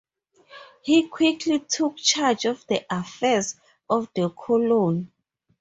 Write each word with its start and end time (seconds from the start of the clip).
He 0.81 1.09
quickly 1.09 1.59
took 1.59 1.95
charge 1.97 2.45
of 2.45 2.65
the 2.65 2.83
affairs 2.89 3.53
of 3.87 4.09
the 4.15 4.29
colony. 4.31 5.09